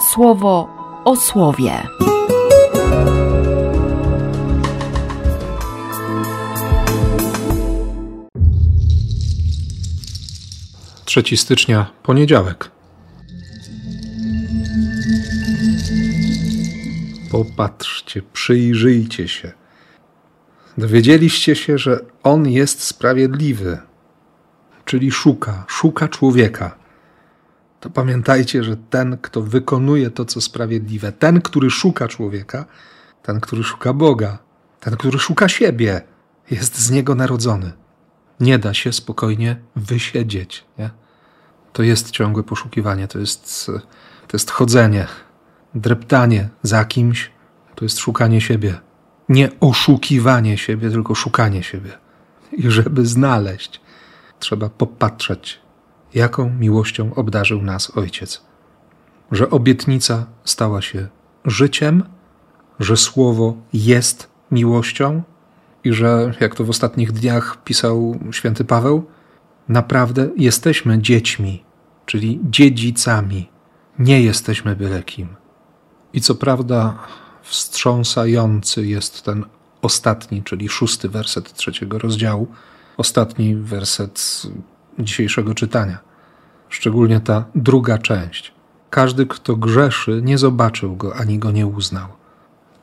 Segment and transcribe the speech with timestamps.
[0.00, 0.68] słowo
[1.04, 1.82] o słowie.
[11.04, 12.70] 3 stycznia, poniedziałek.
[17.30, 19.52] Popatrzcie, przyjrzyjcie się.
[20.78, 23.78] Dowiedzieliście się, że On jest sprawiedliwy,
[24.84, 26.76] czyli szuka, szuka człowieka.
[27.80, 32.64] To pamiętajcie, że ten, kto wykonuje to, co sprawiedliwe, ten, który szuka człowieka,
[33.22, 34.38] ten, który szuka Boga,
[34.80, 36.00] ten, który szuka siebie,
[36.50, 37.72] jest z niego narodzony.
[38.40, 40.64] Nie da się spokojnie wysiedzieć.
[40.78, 40.90] Nie?
[41.72, 43.66] To jest ciągłe poszukiwanie, to jest,
[44.28, 45.06] to jest chodzenie,
[45.74, 47.30] dreptanie za kimś,
[47.74, 48.74] to jest szukanie siebie.
[49.28, 51.90] Nie oszukiwanie siebie, tylko szukanie siebie.
[52.52, 53.80] I żeby znaleźć,
[54.38, 55.60] trzeba popatrzeć,
[56.14, 58.42] jaką miłością obdarzył nas Ojciec.
[59.32, 61.08] Że obietnica stała się
[61.44, 62.04] życiem,
[62.80, 65.22] że Słowo jest miłością
[65.84, 69.06] i że, jak to w ostatnich dniach pisał święty Paweł,
[69.68, 71.64] naprawdę jesteśmy dziećmi,
[72.06, 73.48] czyli dziedzicami.
[73.98, 75.28] Nie jesteśmy byle kim.
[76.12, 76.98] I co prawda,
[77.42, 79.44] wstrząsający jest ten
[79.82, 82.46] ostatni, czyli szósty werset trzeciego rozdziału,
[82.96, 84.42] ostatni werset
[84.98, 85.98] dzisiejszego czytania.
[86.68, 88.52] Szczególnie ta druga część.
[88.90, 92.08] Każdy, kto grzeszy, nie zobaczył go ani go nie uznał.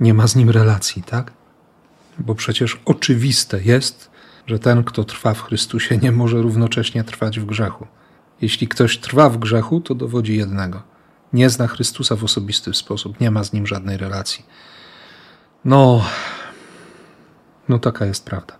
[0.00, 1.32] Nie ma z nim relacji, tak?
[2.18, 4.10] Bo przecież oczywiste jest,
[4.46, 7.86] że ten, kto trwa w Chrystusie, nie może równocześnie trwać w grzechu.
[8.40, 10.82] Jeśli ktoś trwa w grzechu, to dowodzi jednego.
[11.32, 14.46] Nie zna Chrystusa w osobisty sposób, nie ma z nim żadnej relacji.
[15.64, 16.04] No,
[17.68, 18.56] no taka jest prawda.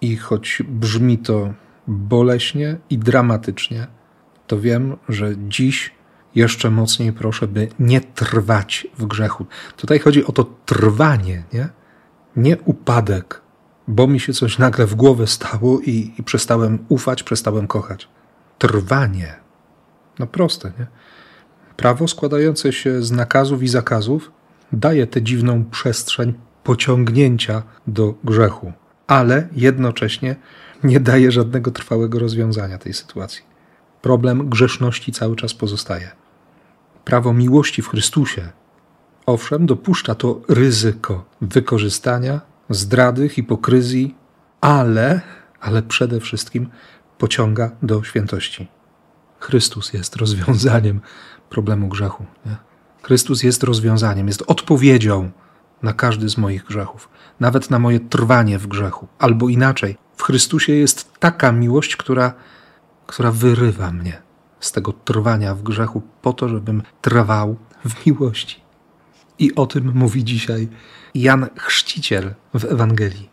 [0.00, 1.54] I choć brzmi to
[1.86, 3.86] boleśnie i dramatycznie,
[4.46, 5.94] to wiem, że dziś
[6.34, 9.46] jeszcze mocniej proszę, by nie trwać w grzechu.
[9.76, 11.68] Tutaj chodzi o to trwanie, nie?
[12.36, 13.40] Nie upadek,
[13.88, 18.08] bo mi się coś nagle w głowę stało i, i przestałem ufać, przestałem kochać.
[18.58, 19.34] Trwanie.
[20.18, 20.86] No proste, nie?
[21.76, 24.32] Prawo składające się z nakazów i zakazów
[24.72, 28.72] daje tę dziwną przestrzeń pociągnięcia do grzechu,
[29.06, 30.36] ale jednocześnie
[30.84, 33.42] nie daje żadnego trwałego rozwiązania tej sytuacji.
[34.02, 36.10] Problem grzeszności cały czas pozostaje.
[37.04, 38.48] Prawo miłości w Chrystusie,
[39.26, 42.40] owszem, dopuszcza to ryzyko wykorzystania,
[42.70, 44.14] zdrady, hipokryzji,
[44.60, 45.20] ale,
[45.60, 46.68] ale przede wszystkim
[47.18, 48.68] pociąga do świętości.
[49.38, 51.00] Chrystus jest rozwiązaniem
[51.50, 52.26] problemu grzechu.
[52.46, 52.56] Nie?
[53.02, 55.30] Chrystus jest rozwiązaniem, jest odpowiedzią
[55.82, 57.08] na każdy z moich grzechów,
[57.40, 59.06] nawet na moje trwanie w grzechu.
[59.18, 62.34] Albo inaczej, w Chrystusie jest taka miłość, która,
[63.06, 64.22] która wyrywa mnie
[64.60, 68.60] z tego trwania w grzechu, po to, żebym trwał w miłości.
[69.38, 70.68] I o tym mówi dzisiaj
[71.14, 73.30] Jan Chrzciciel w Ewangelii.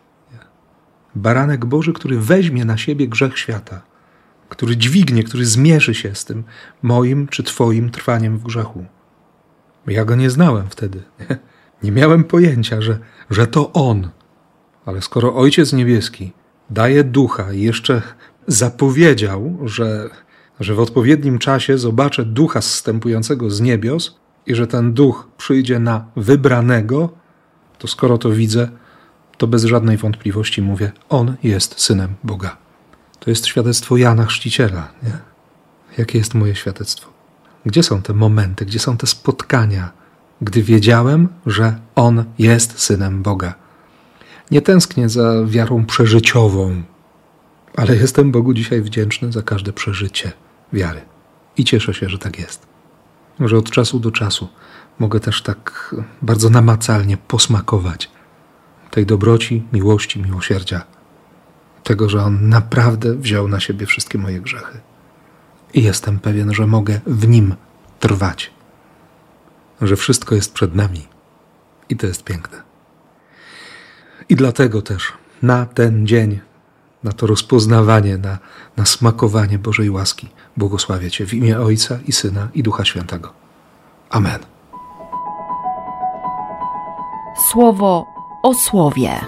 [1.16, 3.82] Baranek Boży, który weźmie na siebie grzech świata,
[4.50, 6.44] który dźwignie, który zmierzy się z tym
[6.82, 8.86] moim czy Twoim trwaniem w grzechu.
[9.88, 11.04] Ja go nie znałem wtedy.
[11.84, 13.00] Nie miałem pojęcia, że,
[13.30, 14.10] że to on.
[14.86, 16.32] Ale skoro Ojciec Niebieski
[16.70, 18.02] daje ducha i jeszcze
[18.48, 20.10] zapowiedział, że,
[20.60, 26.06] że w odpowiednim czasie zobaczę ducha zstępującego z niebios i że ten duch przyjdzie na
[26.16, 27.10] wybranego,
[27.78, 28.70] to skoro to widzę,
[29.38, 32.58] to bez żadnej wątpliwości mówię: On jest synem Boga.
[33.20, 34.92] To jest świadectwo Jana Chrzciciela.
[35.04, 35.18] Nie?
[35.98, 37.10] Jakie jest moje świadectwo?
[37.66, 39.92] Gdzie są te momenty, gdzie są te spotkania,
[40.44, 43.54] gdy wiedziałem, że On jest synem Boga?
[44.52, 46.84] Nie tęsknię za wiarą przeżyciową,
[47.76, 50.32] ale jestem Bogu dzisiaj wdzięczny za każde przeżycie
[50.74, 51.02] wiary.
[51.58, 52.68] I cieszę się, że tak jest.
[53.40, 54.48] Że od czasu do czasu
[55.00, 58.12] mogę też tak bardzo namacalnie posmakować
[58.92, 60.82] tej dobroci, miłości, miłosierdzia,
[61.84, 64.80] tego, że On naprawdę wziął na siebie wszystkie moje grzechy.
[65.74, 67.56] I jestem pewien, że mogę w Nim
[68.00, 68.53] trwać,
[69.88, 71.08] że wszystko jest przed nami.
[71.90, 72.62] I to jest piękne.
[74.30, 76.40] I dlatego też na ten dzień,
[77.04, 78.38] na to rozpoznawanie, na,
[78.78, 83.34] na smakowanie Bożej łaski, błogosławię Cię w imię Ojca i Syna i Ducha Świętego.
[84.10, 84.40] Amen.
[87.52, 88.06] Słowo
[88.44, 89.20] o słowie.